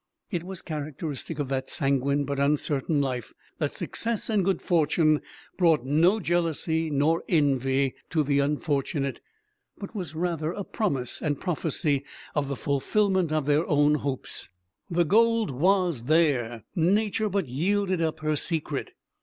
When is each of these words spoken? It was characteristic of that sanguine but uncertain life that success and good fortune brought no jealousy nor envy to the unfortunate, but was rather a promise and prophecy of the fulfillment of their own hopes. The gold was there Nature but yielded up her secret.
It 0.31 0.43
was 0.43 0.63
characteristic 0.63 1.37
of 1.37 1.47
that 1.49 1.69
sanguine 1.69 2.25
but 2.25 2.39
uncertain 2.39 3.01
life 3.01 3.33
that 3.59 3.71
success 3.71 4.31
and 4.31 4.43
good 4.43 4.59
fortune 4.59 5.21
brought 5.59 5.85
no 5.85 6.19
jealousy 6.19 6.89
nor 6.89 7.23
envy 7.29 7.93
to 8.09 8.23
the 8.23 8.39
unfortunate, 8.39 9.21
but 9.77 9.93
was 9.93 10.15
rather 10.15 10.53
a 10.53 10.63
promise 10.63 11.21
and 11.21 11.39
prophecy 11.39 12.03
of 12.33 12.47
the 12.47 12.55
fulfillment 12.55 13.31
of 13.31 13.45
their 13.45 13.63
own 13.67 13.93
hopes. 13.93 14.49
The 14.89 15.05
gold 15.05 15.51
was 15.51 16.05
there 16.05 16.63
Nature 16.75 17.29
but 17.29 17.47
yielded 17.47 18.01
up 18.01 18.21
her 18.21 18.35
secret. 18.35 18.93